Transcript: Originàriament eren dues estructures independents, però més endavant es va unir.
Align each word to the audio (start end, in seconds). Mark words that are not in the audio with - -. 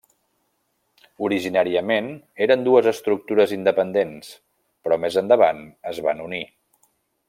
Originàriament 1.27 2.09
eren 2.47 2.65
dues 2.69 2.91
estructures 2.93 3.55
independents, 3.61 4.35
però 4.87 5.01
més 5.07 5.23
endavant 5.27 5.65
es 5.95 6.05
va 6.09 6.21
unir. 6.29 6.45